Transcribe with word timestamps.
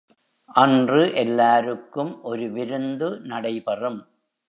அன்று 0.55 1.13
எல்லாருக்கும் 1.13 2.23
ஒரு 2.23 2.49
விருந்து 2.49 3.19
நடைபெறும். 3.23 4.01